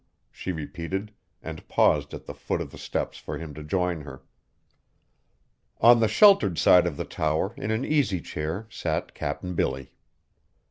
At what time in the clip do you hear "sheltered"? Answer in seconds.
6.07-6.57